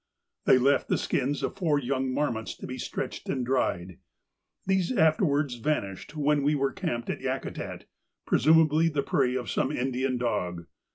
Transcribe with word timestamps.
They 0.45 0.57
left 0.57 0.89
the 0.89 0.97
skins 0.97 1.43
of 1.43 1.55
four 1.55 1.77
young 1.77 2.11
marmots 2.11 2.55
to 2.57 2.65
be 2.65 2.79
stretched 2.79 3.29
and 3.29 3.45
dried. 3.45 3.99
These 4.65 4.91
afterwards 4.91 5.57
vanished 5.57 6.17
when 6.17 6.41
we 6.41 6.55
were 6.55 6.71
camped 6.73 7.11
at 7.11 7.21
Yakutat, 7.21 7.83
presumably 8.25 8.89
the 8.89 9.03
prey 9.03 9.35
of 9.35 9.51
some 9.51 9.71
Indian 9.71 10.17
dog. 10.17 10.65